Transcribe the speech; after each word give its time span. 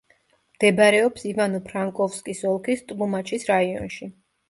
მდებარეობს 0.55 1.27
ივანო-ფრანკოვსკის 1.33 2.43
ოლქის 2.55 2.85
ტლუმაჩის 2.91 3.51
რაიონში. 3.55 4.15